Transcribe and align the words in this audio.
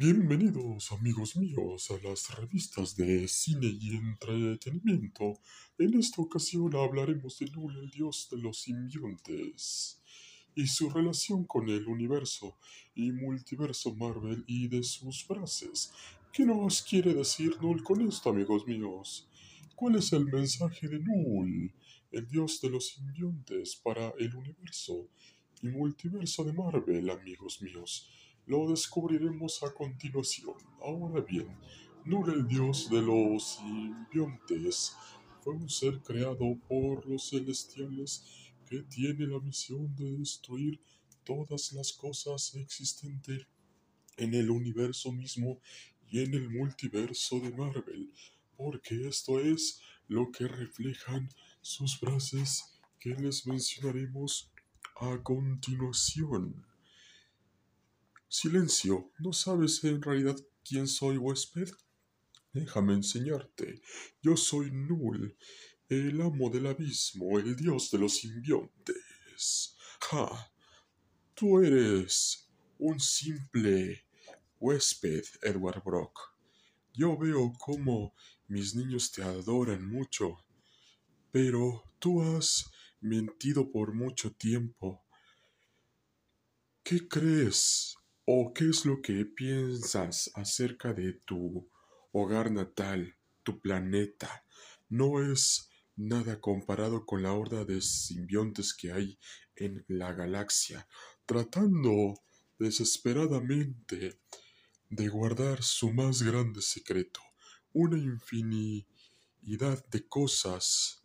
Bienvenidos 0.00 0.92
amigos 0.92 1.36
míos 1.36 1.90
a 1.90 2.08
las 2.08 2.32
revistas 2.36 2.94
de 2.94 3.26
cine 3.26 3.66
y 3.66 3.96
entretenimiento. 3.96 5.40
En 5.76 5.98
esta 5.98 6.22
ocasión 6.22 6.72
hablaremos 6.76 7.40
de 7.40 7.50
Null, 7.50 7.76
el 7.78 7.90
dios 7.90 8.28
de 8.30 8.38
los 8.38 8.60
simbiontes, 8.60 10.00
y 10.54 10.68
su 10.68 10.88
relación 10.88 11.46
con 11.46 11.68
el 11.68 11.88
universo 11.88 12.58
y 12.94 13.10
multiverso 13.10 13.92
Marvel 13.96 14.44
y 14.46 14.68
de 14.68 14.84
sus 14.84 15.24
frases. 15.24 15.92
¿Qué 16.32 16.46
nos 16.46 16.80
quiere 16.82 17.12
decir 17.12 17.60
Null 17.60 17.82
con 17.82 18.00
esto 18.06 18.30
amigos 18.30 18.68
míos? 18.68 19.28
¿Cuál 19.74 19.96
es 19.96 20.12
el 20.12 20.26
mensaje 20.26 20.86
de 20.86 21.00
Null, 21.00 21.74
el 22.12 22.28
dios 22.28 22.60
de 22.60 22.70
los 22.70 22.86
simbiontes, 22.86 23.74
para 23.74 24.10
el 24.20 24.32
universo 24.36 25.08
y 25.60 25.66
multiverso 25.66 26.44
de 26.44 26.52
Marvel 26.52 27.10
amigos 27.10 27.60
míos? 27.62 28.08
Lo 28.48 28.66
descubriremos 28.68 29.62
a 29.62 29.72
continuación. 29.74 30.56
Ahora 30.80 31.20
bien, 31.20 31.48
Nur 32.06 32.30
el 32.30 32.48
dios 32.48 32.88
de 32.88 33.02
los 33.02 33.56
simbiontes 33.56 34.96
fue 35.42 35.52
un 35.52 35.68
ser 35.68 36.00
creado 36.00 36.56
por 36.66 37.06
los 37.06 37.28
celestiales 37.28 38.24
que 38.66 38.80
tiene 38.84 39.26
la 39.26 39.38
misión 39.40 39.94
de 39.94 40.16
destruir 40.16 40.80
todas 41.24 41.74
las 41.74 41.92
cosas 41.92 42.54
existentes 42.54 43.46
en 44.16 44.32
el 44.32 44.50
universo 44.50 45.12
mismo 45.12 45.60
y 46.10 46.20
en 46.20 46.32
el 46.32 46.48
multiverso 46.48 47.40
de 47.40 47.50
Marvel, 47.50 48.10
porque 48.56 49.06
esto 49.06 49.38
es 49.38 49.82
lo 50.06 50.32
que 50.32 50.48
reflejan 50.48 51.28
sus 51.60 51.98
frases 51.98 52.80
que 52.98 53.10
les 53.10 53.46
mencionaremos 53.46 54.50
a 54.96 55.22
continuación. 55.22 56.67
Silencio, 58.30 59.10
¿no 59.20 59.32
sabes 59.32 59.82
en 59.84 60.02
realidad 60.02 60.36
quién 60.62 60.86
soy, 60.86 61.16
huésped? 61.16 61.70
Déjame 62.52 62.92
enseñarte. 62.92 63.80
Yo 64.20 64.36
soy 64.36 64.70
Null, 64.70 65.34
el 65.88 66.20
amo 66.20 66.50
del 66.50 66.66
abismo, 66.66 67.38
el 67.38 67.56
dios 67.56 67.90
de 67.90 67.98
los 67.98 68.18
simbiontes. 68.18 69.76
¡Ja! 70.02 70.52
Tú 71.32 71.60
eres 71.60 72.50
un 72.78 73.00
simple 73.00 74.04
huésped, 74.60 75.24
Edward 75.40 75.82
Brock. 75.82 76.36
Yo 76.92 77.16
veo 77.16 77.54
cómo 77.58 78.14
mis 78.46 78.74
niños 78.74 79.10
te 79.10 79.22
adoran 79.22 79.88
mucho, 79.88 80.36
pero 81.30 81.82
tú 81.98 82.20
has 82.20 82.70
mentido 83.00 83.70
por 83.72 83.94
mucho 83.94 84.32
tiempo. 84.32 85.02
¿Qué 86.82 87.08
crees 87.08 87.97
¿O 88.30 88.52
qué 88.52 88.68
es 88.68 88.84
lo 88.84 89.00
que 89.00 89.24
piensas 89.24 90.30
acerca 90.34 90.92
de 90.92 91.14
tu 91.14 91.66
hogar 92.12 92.50
natal, 92.50 93.16
tu 93.42 93.58
planeta? 93.58 94.44
No 94.90 95.32
es 95.32 95.70
nada 95.96 96.38
comparado 96.38 97.06
con 97.06 97.22
la 97.22 97.32
horda 97.32 97.64
de 97.64 97.80
simbiontes 97.80 98.74
que 98.74 98.92
hay 98.92 99.18
en 99.56 99.82
la 99.88 100.12
galaxia, 100.12 100.86
tratando 101.24 102.20
desesperadamente 102.58 104.20
de 104.90 105.08
guardar 105.08 105.62
su 105.62 105.94
más 105.94 106.22
grande 106.22 106.60
secreto, 106.60 107.22
una 107.72 107.96
infinidad 107.96 108.84
de 109.90 110.06
cosas 110.06 111.02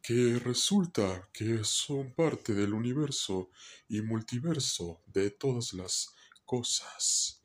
que 0.00 0.38
resulta 0.38 1.28
que 1.32 1.64
son 1.64 2.14
parte 2.14 2.54
del 2.54 2.72
universo 2.72 3.50
y 3.88 4.00
multiverso 4.00 5.02
de 5.08 5.30
todas 5.32 5.72
las 5.72 6.14
cosas. 6.46 7.42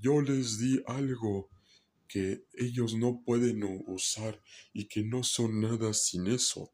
Yo 0.00 0.20
les 0.20 0.58
di 0.58 0.82
algo 0.86 1.50
que 2.08 2.46
ellos 2.54 2.94
no 2.94 3.22
pueden 3.24 3.62
usar 3.86 4.42
y 4.72 4.86
que 4.86 5.04
no 5.04 5.22
son 5.22 5.60
nada 5.60 5.92
sin 5.92 6.26
eso. 6.26 6.72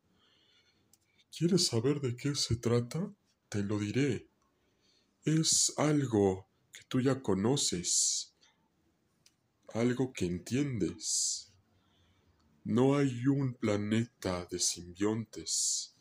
¿Quieres 1.36 1.66
saber 1.66 2.00
de 2.00 2.16
qué 2.16 2.34
se 2.34 2.56
trata? 2.56 3.12
Te 3.48 3.62
lo 3.62 3.78
diré. 3.78 4.28
Es 5.24 5.72
algo 5.76 6.48
que 6.72 6.82
tú 6.86 7.00
ya 7.00 7.20
conoces, 7.22 8.34
algo 9.72 10.12
que 10.12 10.26
entiendes. 10.26 11.52
No 12.62 12.96
hay 12.96 13.26
un 13.26 13.54
planeta 13.54 14.46
de 14.50 14.58
simbiontes. 14.58 15.96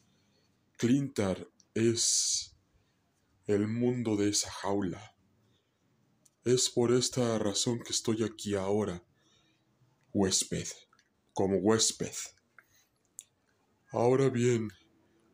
Clintar 0.77 1.49
es 1.73 2.55
el 3.47 3.67
mundo 3.67 4.15
de 4.15 4.29
esa 4.29 4.51
jaula. 4.51 5.15
Es 6.45 6.69
por 6.69 6.91
esta 6.93 7.39
razón 7.39 7.79
que 7.79 7.93
estoy 7.93 8.21
aquí 8.21 8.53
ahora, 8.53 9.01
huésped, 10.11 10.67
como 11.31 11.55
huésped. 11.59 12.11
Ahora 13.93 14.29
bien, 14.29 14.69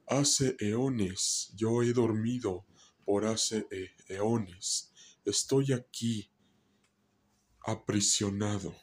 hace 0.05 0.55
eones 0.59 1.51
yo 1.55 1.81
he 1.81 1.93
dormido 1.93 2.67
por 3.05 3.25
hace 3.25 3.65
e-, 3.71 4.13
eones. 4.13 4.93
Estoy 5.25 5.73
aquí, 5.73 6.31
aprisionado. 7.65 8.75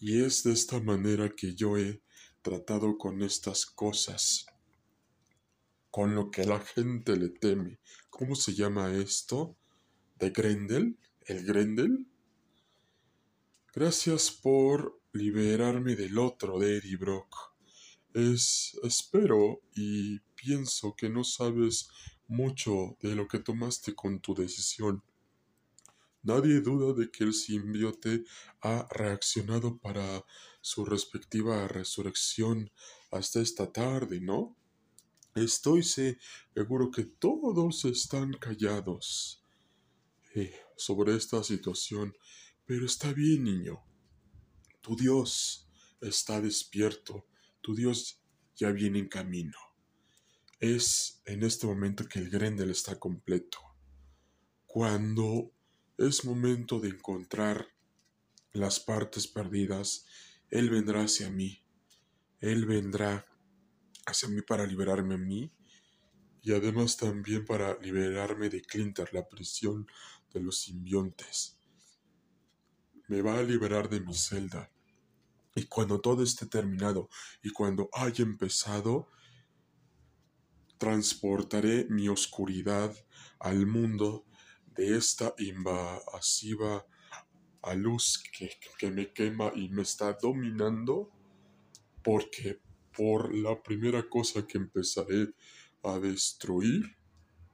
Y 0.00 0.24
es 0.24 0.42
de 0.42 0.52
esta 0.52 0.80
manera 0.80 1.32
que 1.32 1.54
yo 1.54 1.78
he 1.78 2.02
tratado 2.42 2.98
con 2.98 3.22
estas 3.22 3.66
cosas, 3.66 4.46
con 5.92 6.16
lo 6.16 6.32
que 6.32 6.44
la 6.44 6.58
gente 6.58 7.16
le 7.16 7.28
teme. 7.28 7.78
¿Cómo 8.10 8.34
se 8.34 8.52
llama 8.52 8.92
esto? 8.92 9.56
De 10.22 10.30
Grendel, 10.30 10.96
el 11.26 11.44
Grendel. 11.44 12.06
Gracias 13.74 14.30
por 14.30 15.02
liberarme 15.12 15.96
del 15.96 16.16
otro 16.16 16.60
de 16.60 16.76
Eddie 16.76 16.96
Brock. 16.96 17.34
Es, 18.14 18.78
espero 18.84 19.62
y 19.74 20.20
pienso 20.36 20.94
que 20.94 21.08
no 21.08 21.24
sabes 21.24 21.88
mucho 22.28 22.96
de 23.00 23.16
lo 23.16 23.26
que 23.26 23.40
tomaste 23.40 23.96
con 23.96 24.20
tu 24.20 24.32
decisión. 24.32 25.02
Nadie 26.22 26.60
duda 26.60 26.92
de 26.92 27.10
que 27.10 27.24
el 27.24 27.34
simbiote 27.34 28.22
ha 28.60 28.86
reaccionado 28.92 29.78
para 29.78 30.24
su 30.60 30.84
respectiva 30.84 31.66
resurrección 31.66 32.70
hasta 33.10 33.40
esta 33.40 33.72
tarde, 33.72 34.20
¿no? 34.20 34.56
Estoy 35.34 35.82
seguro 35.82 36.92
que 36.92 37.06
todos 37.06 37.84
están 37.86 38.34
callados. 38.34 39.41
Eh, 40.34 40.54
sobre 40.76 41.14
esta 41.14 41.44
situación, 41.44 42.16
pero 42.64 42.86
está 42.86 43.12
bien, 43.12 43.44
niño. 43.44 43.84
Tu 44.80 44.96
Dios 44.96 45.68
está 46.00 46.40
despierto, 46.40 47.26
tu 47.60 47.74
Dios 47.74 48.22
ya 48.56 48.70
viene 48.70 48.98
en 48.98 49.08
camino. 49.08 49.58
Es 50.58 51.20
en 51.26 51.42
este 51.42 51.66
momento 51.66 52.08
que 52.08 52.18
el 52.18 52.30
Grendel 52.30 52.70
está 52.70 52.98
completo. 52.98 53.58
Cuando 54.66 55.52
es 55.98 56.24
momento 56.24 56.80
de 56.80 56.88
encontrar 56.88 57.68
las 58.52 58.80
partes 58.80 59.26
perdidas, 59.26 60.06
Él 60.48 60.70
vendrá 60.70 61.02
hacia 61.02 61.28
mí. 61.30 61.62
Él 62.40 62.64
vendrá 62.64 63.26
hacia 64.06 64.30
mí 64.30 64.40
para 64.40 64.66
liberarme 64.66 65.14
a 65.14 65.18
mí 65.18 65.52
y 66.42 66.52
además 66.52 66.96
también 66.96 67.44
para 67.44 67.78
liberarme 67.80 68.48
de 68.48 68.60
Clinter, 68.60 69.12
la 69.14 69.28
prisión 69.28 69.86
de 70.32 70.40
los 70.40 70.58
simbiontes. 70.58 71.58
Me 73.08 73.22
va 73.22 73.38
a 73.38 73.42
liberar 73.42 73.88
de 73.88 74.00
mi 74.00 74.14
celda. 74.14 74.70
Y 75.54 75.64
cuando 75.64 76.00
todo 76.00 76.22
esté 76.22 76.46
terminado 76.46 77.08
y 77.42 77.50
cuando 77.50 77.88
haya 77.92 78.24
empezado, 78.24 79.08
transportaré 80.78 81.86
mi 81.90 82.08
oscuridad 82.08 82.92
al 83.38 83.66
mundo 83.66 84.26
de 84.74 84.96
esta 84.96 85.34
invasiva 85.38 86.86
luz 87.76 88.22
que, 88.36 88.50
que 88.78 88.90
me 88.90 89.12
quema 89.12 89.52
y 89.54 89.68
me 89.68 89.82
está 89.82 90.12
dominando, 90.14 91.10
porque 92.02 92.60
por 92.96 93.34
la 93.34 93.62
primera 93.62 94.08
cosa 94.08 94.46
que 94.46 94.58
empezaré 94.58 95.34
a 95.82 95.98
destruir 95.98 96.96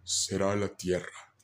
será 0.05 0.55
la 0.57 0.77
tierra. 0.77 1.35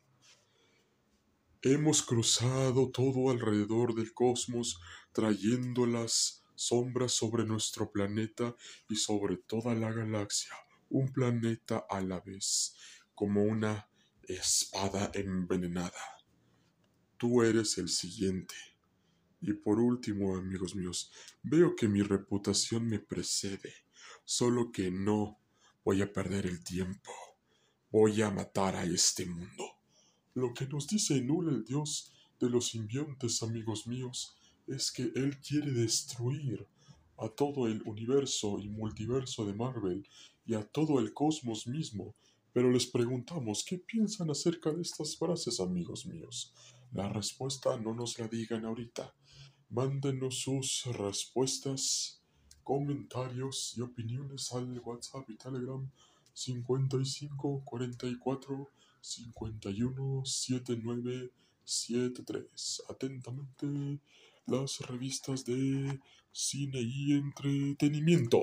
Hemos 1.62 2.02
cruzado 2.02 2.90
todo 2.90 3.30
alrededor 3.30 3.94
del 3.94 4.12
cosmos, 4.12 4.80
trayendo 5.12 5.86
las 5.86 6.44
sombras 6.54 7.12
sobre 7.12 7.44
nuestro 7.44 7.90
planeta 7.90 8.54
y 8.88 8.96
sobre 8.96 9.38
toda 9.38 9.74
la 9.74 9.90
galaxia, 9.92 10.54
un 10.90 11.12
planeta 11.12 11.86
a 11.88 12.00
la 12.02 12.20
vez, 12.20 12.76
como 13.14 13.42
una 13.44 13.88
espada 14.28 15.10
envenenada. 15.14 16.18
Tú 17.16 17.42
eres 17.42 17.78
el 17.78 17.88
siguiente. 17.88 18.54
Y 19.40 19.52
por 19.54 19.78
último, 19.78 20.36
amigos 20.36 20.74
míos, 20.74 21.12
veo 21.42 21.76
que 21.76 21.88
mi 21.88 22.02
reputación 22.02 22.86
me 22.86 22.98
precede, 22.98 23.74
solo 24.24 24.72
que 24.72 24.90
no 24.90 25.43
voy 25.84 26.00
a 26.00 26.12
perder 26.12 26.46
el 26.46 26.64
tiempo. 26.64 27.12
Voy 27.90 28.22
a 28.22 28.30
matar 28.30 28.74
a 28.74 28.84
este 28.84 29.26
mundo. 29.26 29.64
Lo 30.32 30.54
que 30.54 30.66
nos 30.66 30.88
dice 30.88 31.20
Nul 31.20 31.48
el 31.48 31.64
dios 31.64 32.12
de 32.40 32.48
los 32.48 32.68
simbiontes, 32.68 33.42
amigos 33.42 33.86
míos, 33.86 34.34
es 34.66 34.90
que 34.90 35.02
él 35.14 35.38
quiere 35.40 35.70
destruir 35.72 36.66
a 37.18 37.28
todo 37.28 37.68
el 37.68 37.82
universo 37.82 38.58
y 38.58 38.68
multiverso 38.68 39.44
de 39.44 39.54
Marvel 39.54 40.08
y 40.46 40.54
a 40.54 40.64
todo 40.64 40.98
el 40.98 41.12
cosmos 41.12 41.66
mismo. 41.66 42.14
Pero 42.52 42.70
les 42.70 42.86
preguntamos, 42.86 43.64
¿qué 43.64 43.78
piensan 43.78 44.30
acerca 44.30 44.72
de 44.72 44.82
estas 44.82 45.16
frases, 45.16 45.60
amigos 45.60 46.06
míos? 46.06 46.54
La 46.92 47.08
respuesta 47.08 47.76
no 47.78 47.94
nos 47.94 48.18
la 48.18 48.28
digan 48.28 48.64
ahorita. 48.64 49.14
Mándenos 49.68 50.40
sus 50.40 50.84
respuestas, 50.86 52.23
comentarios 52.64 53.74
y 53.76 53.82
opiniones 53.82 54.52
al 54.52 54.80
WhatsApp 54.80 55.28
y 55.30 55.36
Telegram 55.36 55.88
55 56.32 57.62
44 57.64 58.70
51 59.00 60.24
79 60.24 61.30
73. 61.64 62.82
Atentamente, 62.88 64.00
las 64.46 64.80
revistas 64.80 65.44
de 65.44 66.00
cine 66.32 66.80
y 66.80 67.12
entretenimiento. 67.12 68.42